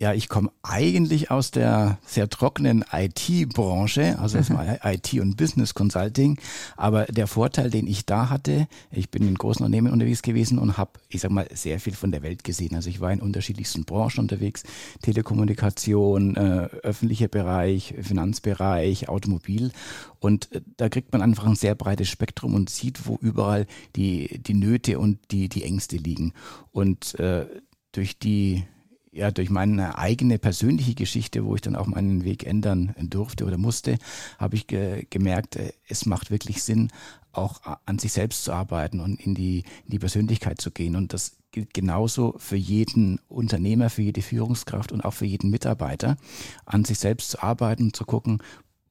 Ja, 0.03 0.13
ich 0.13 0.27
komme 0.27 0.51
eigentlich 0.63 1.31
aus 1.31 1.51
der 1.51 1.97
sehr 2.05 2.27
trockenen 2.27 2.83
IT-Branche, 2.91 4.19
also 4.19 4.37
mhm. 4.37 4.59
IT 4.83 5.13
und 5.13 5.37
Business 5.37 5.73
Consulting. 5.75 6.37
Aber 6.75 7.05
der 7.05 7.25
Vorteil, 7.25 7.69
den 7.69 7.87
ich 7.87 8.05
da 8.05 8.29
hatte, 8.29 8.67
ich 8.91 9.09
bin 9.11 9.25
in 9.25 9.35
großen 9.35 9.65
Unternehmen 9.65 9.93
unterwegs 9.93 10.21
gewesen 10.21 10.59
und 10.59 10.77
habe, 10.77 10.99
ich 11.07 11.21
sag 11.21 11.31
mal, 11.31 11.47
sehr 11.53 11.79
viel 11.79 11.93
von 11.93 12.11
der 12.11 12.21
Welt 12.21 12.43
gesehen. 12.43 12.75
Also 12.75 12.89
ich 12.89 12.99
war 12.99 13.13
in 13.13 13.21
unterschiedlichsten 13.21 13.85
Branchen 13.85 14.19
unterwegs, 14.19 14.63
Telekommunikation, 15.03 16.35
äh, 16.35 16.67
öffentlicher 16.83 17.29
Bereich, 17.29 17.93
Finanzbereich, 18.01 19.07
Automobil. 19.07 19.71
Und 20.19 20.51
äh, 20.51 20.59
da 20.75 20.89
kriegt 20.89 21.13
man 21.13 21.21
einfach 21.21 21.45
ein 21.45 21.55
sehr 21.55 21.75
breites 21.75 22.09
Spektrum 22.09 22.55
und 22.55 22.69
sieht, 22.69 23.07
wo 23.07 23.17
überall 23.21 23.67
die, 23.95 24.41
die 24.43 24.53
Nöte 24.53 24.99
und 24.99 25.19
die, 25.31 25.47
die 25.47 25.63
Ängste 25.63 25.95
liegen. 25.95 26.33
Und 26.73 27.17
äh, 27.21 27.45
durch 27.93 28.19
die 28.19 28.65
ja, 29.13 29.31
durch 29.31 29.49
meine 29.49 29.97
eigene 29.97 30.39
persönliche 30.39 30.95
Geschichte, 30.95 31.45
wo 31.45 31.55
ich 31.55 31.61
dann 31.61 31.75
auch 31.75 31.85
meinen 31.85 32.23
Weg 32.23 32.45
ändern 32.45 32.95
durfte 32.99 33.45
oder 33.45 33.57
musste, 33.57 33.97
habe 34.39 34.55
ich 34.55 34.67
ge 34.67 35.05
gemerkt, 35.09 35.55
äh, 35.55 35.73
es 35.87 36.05
macht 36.05 36.31
wirklich 36.31 36.63
Sinn, 36.63 36.89
auch 37.31 37.61
an 37.85 37.97
sich 37.99 38.13
selbst 38.13 38.43
zu 38.43 38.53
arbeiten 38.53 38.99
und 38.99 39.19
in 39.19 39.33
die, 39.33 39.63
in 39.85 39.91
die 39.91 39.99
Persönlichkeit 39.99 40.61
zu 40.61 40.69
gehen. 40.69 40.95
Und 40.95 41.13
das 41.13 41.37
gilt 41.51 41.73
genauso 41.73 42.35
für 42.37 42.55
jeden 42.55 43.19
Unternehmer, 43.27 43.89
für 43.89 44.03
jede 44.03 44.21
Führungskraft 44.21 44.91
und 44.91 45.03
auch 45.03 45.13
für 45.13 45.25
jeden 45.25 45.49
Mitarbeiter, 45.49 46.17
an 46.65 46.85
sich 46.85 46.99
selbst 46.99 47.31
zu 47.31 47.41
arbeiten 47.41 47.85
und 47.85 47.95
zu 47.95 48.05
gucken, 48.05 48.39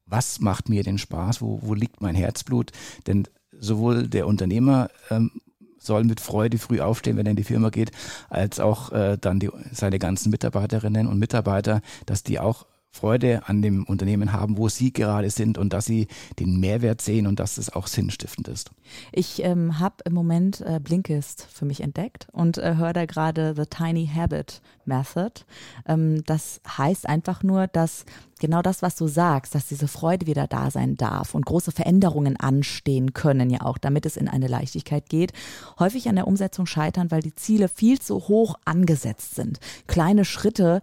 was 0.06 0.40
macht 0.40 0.68
mir 0.68 0.82
denn 0.82 0.98
Spaß, 0.98 1.40
wo, 1.40 1.60
wo 1.62 1.74
liegt 1.74 2.00
mein 2.00 2.16
Herzblut? 2.16 2.72
Denn 3.06 3.28
sowohl 3.52 4.08
der 4.08 4.26
Unternehmer 4.26 4.90
ähm, 5.10 5.30
soll 5.84 6.04
mit 6.04 6.20
Freude 6.20 6.58
früh 6.58 6.80
aufstehen, 6.80 7.16
wenn 7.16 7.26
er 7.26 7.30
in 7.30 7.36
die 7.36 7.44
Firma 7.44 7.70
geht, 7.70 7.90
als 8.28 8.60
auch 8.60 8.92
äh, 8.92 9.18
dann 9.20 9.40
die, 9.40 9.50
seine 9.72 9.98
ganzen 9.98 10.30
Mitarbeiterinnen 10.30 11.06
und 11.06 11.18
Mitarbeiter, 11.18 11.82
dass 12.06 12.22
die 12.22 12.38
auch 12.38 12.66
Freude 12.94 13.42
an 13.46 13.62
dem 13.62 13.84
Unternehmen 13.84 14.32
haben, 14.32 14.58
wo 14.58 14.68
sie 14.68 14.92
gerade 14.92 15.30
sind 15.30 15.56
und 15.56 15.72
dass 15.72 15.87
sie 15.87 16.08
den 16.38 16.61
Mehrwert 16.61 17.00
sehen 17.00 17.26
und 17.26 17.40
dass 17.40 17.56
es 17.56 17.72
auch 17.72 17.87
sinnstiftend 17.87 18.49
ist. 18.49 18.70
Ich 19.12 19.42
ähm, 19.42 19.78
habe 19.78 19.96
im 20.04 20.12
Moment 20.12 20.61
äh, 20.61 20.78
Blinkist 20.78 21.46
für 21.50 21.64
mich 21.64 21.80
entdeckt 21.80 22.28
und 22.32 22.58
äh, 22.58 22.76
höre 22.76 22.92
da 22.92 23.06
gerade 23.06 23.54
The 23.56 23.64
Tiny 23.64 24.11
Habit 24.14 24.61
Method. 24.84 25.40
Ähm, 25.87 26.22
das 26.26 26.61
heißt 26.68 27.08
einfach 27.08 27.42
nur, 27.42 27.66
dass 27.66 28.04
genau 28.40 28.61
das, 28.61 28.82
was 28.82 28.96
du 28.96 29.06
sagst, 29.06 29.54
dass 29.54 29.68
diese 29.68 29.88
Freude 29.88 30.26
wieder 30.26 30.46
da 30.46 30.70
sein 30.70 30.96
darf 30.96 31.34
und 31.34 31.46
große 31.46 31.72
Veränderungen 31.72 32.37
anstehen 32.37 33.14
können, 33.14 33.49
ja 33.49 33.62
auch, 33.62 33.78
damit 33.78 34.04
es 34.04 34.18
in 34.18 34.28
eine 34.28 34.49
Leichtigkeit 34.49 35.08
geht, 35.08 35.32
häufig 35.78 36.08
an 36.11 36.16
der 36.16 36.26
Umsetzung 36.26 36.66
scheitern, 36.66 37.11
weil 37.11 37.22
die 37.22 37.34
Ziele 37.34 37.68
viel 37.68 38.00
zu 38.00 38.28
hoch 38.28 38.56
angesetzt 38.66 39.34
sind. 39.34 39.61
Kleine 39.87 40.26
Schritte 40.26 40.82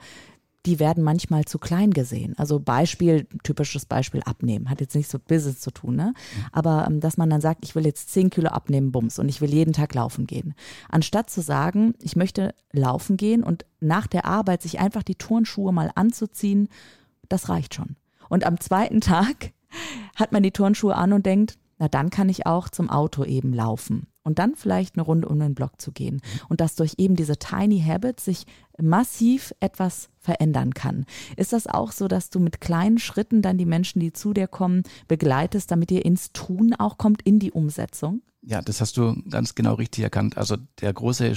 die 0.66 0.80
werden 0.80 1.04
manchmal 1.04 1.46
zu 1.46 1.58
klein 1.58 1.92
gesehen. 1.92 2.38
Also 2.38 2.60
Beispiel, 2.60 3.28
typisches 3.44 3.86
Beispiel 3.86 4.22
abnehmen, 4.24 4.70
hat 4.70 4.82
jetzt 4.82 4.96
nichts 4.96 5.14
mit 5.14 5.26
Business 5.26 5.62
zu 5.62 5.72
tun, 5.72 5.96
ne? 5.96 6.14
Aber 6.52 6.86
ähm, 6.88 7.00
dass 7.00 7.18
man 7.18 7.30
dann 7.30 7.42
sagt, 7.42 7.64
ich 7.64 7.76
will 7.76 7.86
jetzt 7.86 8.12
10 8.12 8.30
Kilo 8.30 8.50
abnehmen, 8.50 8.92
Bums, 8.92 9.20
und 9.20 9.30
ich 9.30 9.40
will 9.40 9.54
jeden 9.54 9.74
Tag 9.74 9.94
laufen 9.96 10.28
gehen. 10.28 10.54
Anstatt 10.90 11.30
zu 11.30 11.42
sagen, 11.42 11.94
ich 12.02 12.16
möchte 12.16 12.54
laufen 12.74 13.16
gehen 13.16 13.44
und 13.44 13.66
nach 13.80 14.08
der 14.08 14.26
Arbeit 14.26 14.62
sich 14.62 14.80
einfach 14.80 15.04
die 15.04 15.16
Turnschuhe 15.16 15.72
mal 15.72 15.92
anzuziehen, 15.96 16.68
das 17.30 17.48
reicht 17.48 17.74
schon. 17.74 17.96
Und 18.28 18.46
am 18.46 18.60
zweiten 18.60 19.00
Tag 19.02 19.54
hat 20.16 20.34
man 20.34 20.44
die 20.44 20.52
Turnschuhe 20.52 20.96
an 20.96 21.14
und 21.14 21.26
denkt, 21.26 21.58
na 21.78 21.88
dann 21.88 22.10
kann 22.10 22.28
ich 22.28 22.46
auch 22.46 22.68
zum 22.68 22.90
Auto 22.90 23.24
eben 23.24 23.54
laufen 23.54 24.09
und 24.24 24.40
dann 24.40 24.56
vielleicht 24.56 24.96
eine 24.96 25.04
Runde 25.04 25.28
um 25.28 25.40
den 25.40 25.56
Block 25.56 25.80
zu 25.80 25.92
gehen. 25.92 26.22
Und 26.50 26.62
dass 26.62 26.76
durch 26.76 26.96
eben 26.98 27.16
diese 27.16 27.38
Tiny 27.38 27.82
Habits 27.82 28.26
sich 28.26 28.46
massiv 28.82 29.54
etwas 29.60 30.10
verändern 30.18 30.74
kann. 30.74 31.06
Ist 31.36 31.54
das 31.54 31.68
auch 31.68 31.92
so, 31.92 32.08
dass 32.08 32.30
du 32.30 32.40
mit 32.40 32.62
kleinen 32.62 32.98
Schritten 32.98 33.42
dann 33.42 33.58
die 33.58 33.66
Menschen, 33.66 34.00
die 34.00 34.14
zu 34.14 34.34
dir 34.34 34.48
kommen, 34.48 34.84
begleitest, 35.08 35.72
damit 35.72 35.92
ihr 35.92 36.06
ins 36.06 36.32
Tun 36.34 36.74
auch 36.74 36.98
kommt, 36.98 37.22
in 37.22 37.40
die 37.40 37.52
Umsetzung? 37.52 38.22
Ja, 38.42 38.62
das 38.62 38.80
hast 38.80 38.98
du 38.98 39.22
ganz 39.30 39.56
genau 39.56 39.74
richtig 39.74 40.04
erkannt. 40.04 40.38
Also 40.38 40.56
der 40.80 40.94
große 40.94 41.34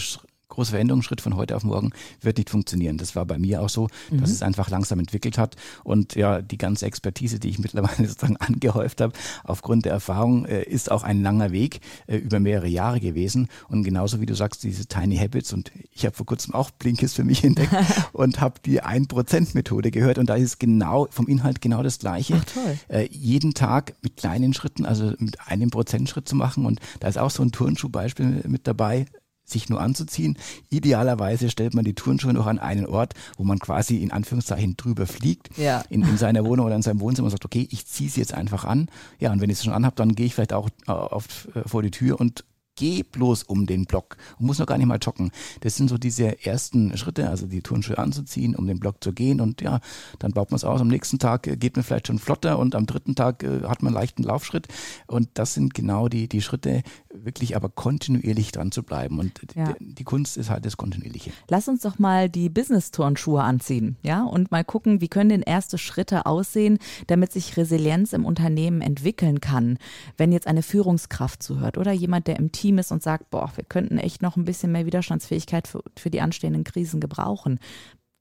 große 0.52 0.72
Veränderungsschritt 0.72 1.20
von 1.20 1.36
heute 1.36 1.56
auf 1.56 1.64
morgen 1.64 1.90
wird 2.20 2.36
nicht 2.36 2.50
funktionieren. 2.50 2.98
Das 2.98 3.16
war 3.16 3.24
bei 3.24 3.38
mir 3.38 3.62
auch 3.62 3.68
so, 3.68 3.88
dass 4.10 4.28
mhm. 4.28 4.34
es 4.34 4.42
einfach 4.42 4.70
langsam 4.70 4.98
entwickelt 4.98 5.38
hat. 5.38 5.56
Und 5.82 6.14
ja, 6.14 6.42
die 6.42 6.58
ganze 6.58 6.86
Expertise, 6.86 7.38
die 7.40 7.48
ich 7.48 7.58
mittlerweile 7.62 8.08
sozusagen 8.08 8.36
angehäuft 8.36 9.00
habe, 9.00 9.14
aufgrund 9.44 9.84
der 9.84 9.92
Erfahrung, 9.92 10.44
äh, 10.44 10.62
ist 10.62 10.90
auch 10.90 11.02
ein 11.02 11.22
langer 11.22 11.52
Weg 11.52 11.80
äh, 12.06 12.16
über 12.16 12.38
mehrere 12.38 12.68
Jahre 12.68 13.00
gewesen. 13.00 13.48
Und 13.68 13.82
genauso 13.82 14.20
wie 14.20 14.26
du 14.26 14.34
sagst, 14.34 14.62
diese 14.62 14.86
Tiny 14.86 15.16
Habits 15.16 15.52
und 15.52 15.72
ich 15.92 16.04
habe 16.04 16.14
vor 16.14 16.26
kurzem 16.26 16.54
auch 16.54 16.70
Blinkist 16.70 17.16
für 17.16 17.24
mich 17.24 17.42
entdeckt 17.44 17.74
und 18.12 18.40
habe 18.40 18.60
die 18.64 18.82
1%-Methode 18.82 19.90
gehört 19.90 20.18
und 20.18 20.28
da 20.28 20.34
ist 20.34 20.60
genau 20.60 21.08
vom 21.10 21.26
Inhalt 21.26 21.60
genau 21.60 21.82
das 21.82 21.98
Gleiche. 21.98 22.40
Ach, 22.40 22.44
toll. 22.44 22.78
Äh, 22.88 23.08
jeden 23.10 23.54
Tag 23.54 23.94
mit 24.02 24.16
kleinen 24.16 24.52
Schritten, 24.52 24.84
also 24.84 25.12
mit 25.18 25.38
einem 25.46 25.70
Prozentschritt 25.70 26.28
zu 26.28 26.36
machen 26.36 26.66
und 26.66 26.80
da 27.00 27.08
ist 27.08 27.18
auch 27.18 27.30
so 27.30 27.42
ein 27.42 27.52
Turnschuhbeispiel 27.52 28.44
mit 28.46 28.66
dabei 28.66 29.06
sich 29.44 29.68
nur 29.68 29.80
anzuziehen. 29.80 30.38
Idealerweise 30.70 31.50
stellt 31.50 31.74
man 31.74 31.84
die 31.84 31.94
Turnschuhe 31.94 32.32
noch 32.32 32.46
an 32.46 32.58
einen 32.58 32.86
Ort, 32.86 33.14
wo 33.36 33.44
man 33.44 33.58
quasi 33.58 33.98
in 33.98 34.12
Anführungszeichen 34.12 34.76
drüber 34.76 35.06
fliegt, 35.06 35.56
ja. 35.58 35.82
in, 35.90 36.02
in 36.02 36.16
seiner 36.16 36.44
Wohnung 36.44 36.66
oder 36.66 36.76
in 36.76 36.82
seinem 36.82 37.00
Wohnzimmer 37.00 37.26
und 37.26 37.32
sagt, 37.32 37.44
okay, 37.44 37.68
ich 37.70 37.86
ziehe 37.86 38.10
sie 38.10 38.20
jetzt 38.20 38.34
einfach 38.34 38.64
an. 38.64 38.88
Ja, 39.18 39.32
und 39.32 39.40
wenn 39.40 39.50
ich 39.50 39.58
es 39.58 39.64
schon 39.64 39.72
anhabe, 39.72 39.96
dann 39.96 40.14
gehe 40.14 40.26
ich 40.26 40.34
vielleicht 40.34 40.52
auch 40.52 40.68
auf, 40.86 41.48
äh, 41.54 41.68
vor 41.68 41.82
die 41.82 41.90
Tür 41.90 42.20
und 42.20 42.44
geh 42.76 43.02
bloß 43.02 43.44
um 43.44 43.66
den 43.66 43.84
Block 43.84 44.16
und 44.38 44.46
muss 44.46 44.58
noch 44.58 44.66
gar 44.66 44.78
nicht 44.78 44.86
mal 44.86 44.98
joggen. 44.98 45.30
Das 45.60 45.76
sind 45.76 45.88
so 45.88 45.98
diese 45.98 46.44
ersten 46.44 46.96
Schritte, 46.96 47.28
also 47.28 47.46
die 47.46 47.62
Turnschuhe 47.62 47.98
anzuziehen, 47.98 48.54
um 48.56 48.66
den 48.66 48.80
Block 48.80 49.02
zu 49.02 49.12
gehen 49.12 49.40
und 49.40 49.60
ja, 49.60 49.80
dann 50.18 50.32
baut 50.32 50.50
man 50.50 50.56
es 50.56 50.64
aus. 50.64 50.80
Am 50.80 50.88
nächsten 50.88 51.18
Tag 51.18 51.46
äh, 51.46 51.56
geht 51.56 51.76
man 51.76 51.84
vielleicht 51.84 52.06
schon 52.06 52.18
flotter 52.18 52.58
und 52.58 52.74
am 52.74 52.86
dritten 52.86 53.14
Tag 53.14 53.42
äh, 53.42 53.62
hat 53.64 53.82
man 53.82 53.92
einen 53.92 54.00
leichten 54.00 54.22
Laufschritt 54.22 54.68
und 55.06 55.28
das 55.34 55.54
sind 55.54 55.74
genau 55.74 56.08
die, 56.08 56.28
die 56.28 56.42
Schritte, 56.42 56.82
wirklich 57.12 57.56
aber 57.56 57.68
kontinuierlich 57.68 58.52
dran 58.52 58.72
zu 58.72 58.82
bleiben 58.82 59.18
und 59.18 59.40
ja. 59.54 59.72
die, 59.72 59.94
die, 59.94 60.04
Kunst 60.04 60.36
ist 60.36 60.50
halt 60.50 60.64
das 60.64 60.76
Kontinuierliche. 60.76 61.30
Lass 61.48 61.68
uns 61.68 61.82
doch 61.82 61.98
mal 61.98 62.28
die 62.28 62.48
Business-Turnschuhe 62.48 63.42
anziehen, 63.42 63.96
ja, 64.02 64.24
und 64.24 64.50
mal 64.50 64.64
gucken, 64.64 65.00
wie 65.00 65.08
können 65.08 65.30
denn 65.30 65.42
erste 65.42 65.78
Schritte 65.78 66.26
aussehen, 66.26 66.78
damit 67.06 67.32
sich 67.32 67.56
Resilienz 67.56 68.12
im 68.12 68.24
Unternehmen 68.24 68.80
entwickeln 68.80 69.40
kann, 69.40 69.78
wenn 70.16 70.32
jetzt 70.32 70.46
eine 70.46 70.62
Führungskraft 70.62 71.42
zuhört 71.42 71.78
oder 71.78 71.92
jemand, 71.92 72.26
der 72.26 72.38
im 72.38 72.50
Team 72.52 72.71
Team 72.72 72.78
ist 72.78 72.90
und 72.90 73.02
sagt, 73.02 73.30
boah, 73.30 73.50
wir 73.54 73.64
könnten 73.64 73.98
echt 73.98 74.22
noch 74.22 74.36
ein 74.36 74.44
bisschen 74.44 74.72
mehr 74.72 74.86
Widerstandsfähigkeit 74.86 75.68
für, 75.68 75.82
für 75.96 76.10
die 76.10 76.20
anstehenden 76.20 76.64
Krisen 76.64 77.00
gebrauchen. 77.00 77.58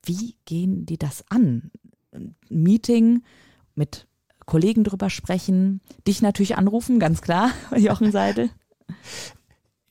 Wie 0.03 0.35
gehen 0.45 0.85
die 0.85 0.97
das 0.97 1.23
an? 1.29 1.71
Meeting 2.49 3.23
mit 3.75 4.07
Kollegen 4.45 4.83
drüber 4.83 5.09
sprechen, 5.09 5.79
dich 6.05 6.21
natürlich 6.21 6.57
anrufen, 6.57 6.99
ganz 6.99 7.21
klar, 7.21 7.51
Jochen 7.77 8.11
Seidel. 8.11 8.49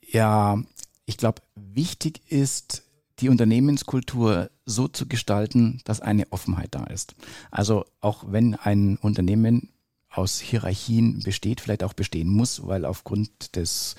Ja, 0.07 0.62
ich 1.07 1.17
glaube, 1.17 1.40
wichtig 1.55 2.21
ist, 2.31 2.83
die 3.21 3.31
Unternehmenskultur 3.31 4.50
so 4.67 4.88
zu 4.88 5.07
gestalten, 5.07 5.81
dass 5.85 6.00
eine 6.00 6.31
Offenheit 6.33 6.75
da 6.75 6.85
ist. 6.85 7.14
Also 7.50 7.85
auch 8.00 8.25
wenn 8.26 8.55
ein 8.55 8.99
Unternehmen 8.99 9.71
aus 10.11 10.40
Hierarchien 10.40 11.21
besteht, 11.21 11.61
vielleicht 11.61 11.85
auch 11.85 11.93
bestehen 11.93 12.29
muss, 12.29 12.67
weil 12.67 12.85
aufgrund 12.85 13.57
des 13.57 13.95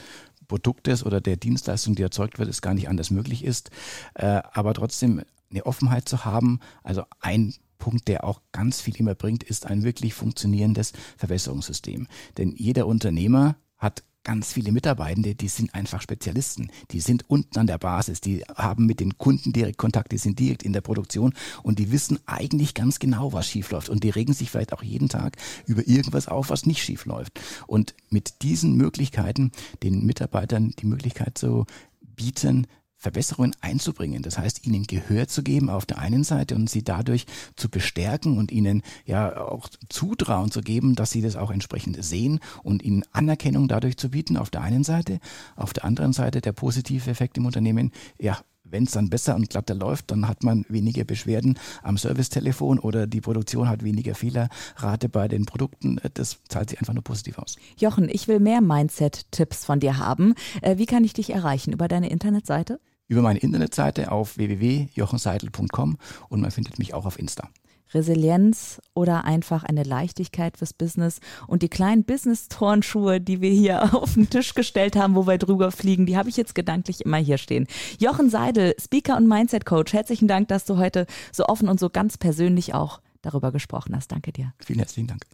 Produktes 0.51 1.05
oder 1.05 1.21
der 1.21 1.37
Dienstleistung, 1.37 1.95
die 1.95 2.03
erzeugt 2.03 2.37
wird, 2.37 2.49
es 2.49 2.61
gar 2.61 2.73
nicht 2.73 2.89
anders 2.89 3.09
möglich 3.09 3.45
ist. 3.45 3.69
Äh, 4.15 4.41
aber 4.51 4.73
trotzdem 4.73 5.21
eine 5.49 5.65
Offenheit 5.65 6.09
zu 6.09 6.25
haben, 6.25 6.59
also 6.83 7.03
ein 7.21 7.53
Punkt, 7.77 8.09
der 8.09 8.25
auch 8.25 8.41
ganz 8.51 8.81
viel 8.81 8.97
immer 8.97 9.15
bringt, 9.15 9.43
ist 9.43 9.65
ein 9.65 9.83
wirklich 9.83 10.13
funktionierendes 10.13 10.91
Verbesserungssystem. 11.15 12.07
Denn 12.37 12.51
jeder 12.51 12.85
Unternehmer 12.85 13.55
hat 13.77 14.03
ganz 14.23 14.53
viele 14.53 14.71
Mitarbeitende, 14.71 15.35
die 15.35 15.47
sind 15.47 15.73
einfach 15.73 16.01
Spezialisten. 16.01 16.71
Die 16.91 16.99
sind 16.99 17.29
unten 17.29 17.57
an 17.57 17.67
der 17.67 17.77
Basis, 17.77 18.21
die 18.21 18.43
haben 18.55 18.85
mit 18.85 18.99
den 18.99 19.17
Kunden 19.17 19.53
direkt 19.53 19.77
Kontakt, 19.77 20.11
die 20.11 20.17
sind 20.17 20.39
direkt 20.39 20.63
in 20.63 20.73
der 20.73 20.81
Produktion 20.81 21.33
und 21.63 21.79
die 21.79 21.91
wissen 21.91 22.19
eigentlich 22.25 22.73
ganz 22.73 22.99
genau, 22.99 23.33
was 23.33 23.47
schief 23.47 23.71
läuft. 23.71 23.89
Und 23.89 24.03
die 24.03 24.09
regen 24.09 24.33
sich 24.33 24.51
vielleicht 24.51 24.73
auch 24.73 24.83
jeden 24.83 25.09
Tag 25.09 25.37
über 25.65 25.87
irgendwas 25.87 26.27
auf, 26.27 26.49
was 26.49 26.65
nicht 26.65 26.83
schief 26.83 27.05
läuft. 27.05 27.39
Und 27.67 27.95
mit 28.09 28.41
diesen 28.43 28.75
Möglichkeiten, 28.75 29.51
den 29.83 30.05
Mitarbeitern 30.05 30.73
die 30.79 30.85
Möglichkeit 30.85 31.37
zu 31.37 31.65
bieten, 32.01 32.67
Verbesserungen 33.01 33.55
einzubringen. 33.61 34.21
Das 34.21 34.37
heißt, 34.37 34.65
ihnen 34.67 34.83
Gehör 34.83 35.27
zu 35.27 35.41
geben 35.41 35.71
auf 35.71 35.87
der 35.87 35.97
einen 35.97 36.23
Seite 36.23 36.53
und 36.53 36.69
sie 36.69 36.83
dadurch 36.83 37.25
zu 37.55 37.67
bestärken 37.67 38.37
und 38.37 38.51
ihnen 38.51 38.83
ja 39.05 39.41
auch 39.41 39.69
Zutrauen 39.89 40.51
zu 40.51 40.61
geben, 40.61 40.93
dass 40.93 41.09
sie 41.09 41.23
das 41.23 41.35
auch 41.35 41.49
entsprechend 41.49 42.01
sehen 42.03 42.39
und 42.61 42.83
ihnen 42.83 43.03
Anerkennung 43.11 43.67
dadurch 43.67 43.97
zu 43.97 44.11
bieten 44.11 44.37
auf 44.37 44.51
der 44.51 44.61
einen 44.61 44.83
Seite. 44.83 45.19
Auf 45.55 45.73
der 45.73 45.83
anderen 45.83 46.13
Seite 46.13 46.41
der 46.41 46.51
positive 46.51 47.09
Effekt 47.09 47.37
im 47.37 47.47
Unternehmen, 47.47 47.91
ja, 48.19 48.37
wenn 48.63 48.83
es 48.83 48.91
dann 48.91 49.09
besser 49.09 49.35
und 49.35 49.49
glatter 49.49 49.73
läuft, 49.73 50.11
dann 50.11 50.27
hat 50.27 50.43
man 50.43 50.63
weniger 50.69 51.03
Beschwerden 51.03 51.57
am 51.81 51.97
Servicetelefon 51.97 52.77
oder 52.77 53.07
die 53.07 53.19
Produktion 53.19 53.67
hat 53.67 53.83
weniger 53.83 54.13
Fehlerrate 54.13 55.09
bei 55.09 55.27
den 55.27 55.45
Produkten. 55.45 55.99
Das 56.13 56.37
zahlt 56.47 56.69
sich 56.69 56.79
einfach 56.79 56.93
nur 56.93 57.03
positiv 57.03 57.39
aus. 57.39 57.57
Jochen, 57.77 58.07
ich 58.09 58.27
will 58.27 58.39
mehr 58.39 58.61
Mindset-Tipps 58.61 59.65
von 59.65 59.79
dir 59.79 59.97
haben. 59.97 60.35
Äh, 60.61 60.77
wie 60.77 60.85
kann 60.85 61.03
ich 61.03 61.13
dich 61.13 61.31
erreichen? 61.31 61.73
Über 61.73 61.87
deine 61.87 62.11
Internetseite? 62.11 62.79
Über 63.11 63.21
meine 63.21 63.39
Internetseite 63.39 64.09
auf 64.09 64.37
www.jochenseidel.com 64.37 65.97
und 66.29 66.39
man 66.39 66.49
findet 66.49 66.79
mich 66.79 66.93
auch 66.93 67.05
auf 67.05 67.19
Insta. 67.19 67.49
Resilienz 67.93 68.79
oder 68.93 69.25
einfach 69.25 69.65
eine 69.65 69.83
Leichtigkeit 69.83 70.55
fürs 70.55 70.71
Business. 70.71 71.19
Und 71.45 71.61
die 71.61 71.67
kleinen 71.67 72.05
Business-Turnschuhe, 72.05 73.19
die 73.19 73.41
wir 73.41 73.51
hier 73.51 73.93
auf 74.01 74.13
den 74.13 74.29
Tisch 74.29 74.53
gestellt 74.53 74.95
haben, 74.95 75.15
wo 75.15 75.27
wir 75.27 75.37
drüber 75.37 75.71
fliegen, 75.73 76.05
die 76.05 76.15
habe 76.15 76.29
ich 76.29 76.37
jetzt 76.37 76.55
gedanklich 76.55 77.01
immer 77.01 77.17
hier 77.17 77.37
stehen. 77.37 77.67
Jochen 77.99 78.29
Seidel, 78.29 78.75
Speaker 78.79 79.17
und 79.17 79.27
Mindset-Coach, 79.27 79.91
herzlichen 79.91 80.29
Dank, 80.29 80.47
dass 80.47 80.63
du 80.63 80.77
heute 80.77 81.05
so 81.33 81.47
offen 81.47 81.67
und 81.67 81.81
so 81.81 81.89
ganz 81.89 82.17
persönlich 82.17 82.73
auch 82.73 83.01
darüber 83.21 83.51
gesprochen 83.51 83.93
hast. 83.93 84.13
Danke 84.13 84.31
dir. 84.31 84.53
Vielen 84.63 84.79
herzlichen 84.79 85.07
Dank. 85.07 85.25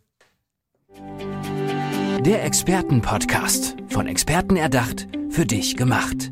Der 2.25 2.43
Expertenpodcast, 2.43 3.75
von 3.89 4.07
Experten 4.07 4.55
erdacht, 4.55 5.07
für 5.29 5.45
dich 5.45 5.77
gemacht. 5.77 6.31